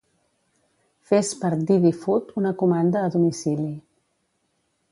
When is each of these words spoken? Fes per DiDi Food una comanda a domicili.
Fes 1.09 1.29
per 1.43 1.51
DiDi 1.67 1.91
Food 2.05 2.31
una 2.43 2.55
comanda 2.63 3.03
a 3.03 3.13
domicili. 3.17 3.71